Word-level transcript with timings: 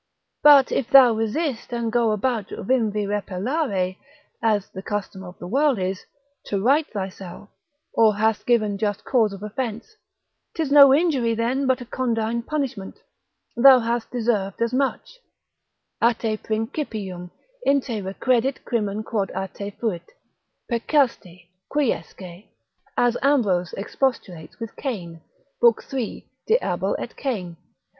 But 0.41 0.71
if 0.71 0.89
thou 0.89 1.13
resist 1.13 1.71
and 1.71 1.91
go 1.91 2.09
about 2.09 2.49
vim 2.49 2.91
vi 2.91 3.05
repellere, 3.05 3.97
as 4.41 4.67
the 4.71 4.81
custom 4.81 5.23
of 5.23 5.37
the 5.37 5.45
world 5.45 5.77
is, 5.77 6.07
to 6.45 6.59
right 6.59 6.87
thyself, 6.91 7.49
or 7.93 8.15
hast 8.15 8.47
given 8.47 8.79
just 8.79 9.03
cause 9.05 9.31
of 9.31 9.43
offence, 9.43 9.95
'tis 10.55 10.71
no 10.71 10.91
injury 10.91 11.35
then 11.35 11.67
but 11.67 11.81
a 11.81 11.85
condign 11.85 12.41
punishment; 12.41 12.97
thou 13.55 13.77
hast 13.77 14.09
deserved 14.09 14.59
as 14.59 14.73
much: 14.73 15.19
A 16.01 16.15
te 16.15 16.35
principium, 16.35 17.29
in 17.63 17.79
te 17.79 18.01
recredit 18.01 18.63
crimen 18.65 19.03
quod 19.03 19.31
a 19.35 19.49
te 19.49 19.69
fuit; 19.69 20.11
peccasti, 20.67 21.51
quiesce, 21.69 22.47
as 22.97 23.17
Ambrose 23.21 23.73
expostulates 23.73 24.59
with 24.59 24.75
Cain, 24.77 25.21
lib. 25.61 25.79
3. 25.79 26.27
de 26.47 26.57
Abel 26.65 26.95
et 26.97 27.15
Cain. 27.15 27.55